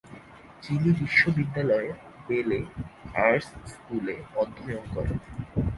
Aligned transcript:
Chilli 0.63 0.91
বিশ্ববিদ্যালয়ের 0.99 1.95
বেলে 2.27 2.59
arts 3.19 3.47
স্কুলে 3.65 4.15
অধ্যয়ন 4.35 4.83
করেন। 4.95 5.17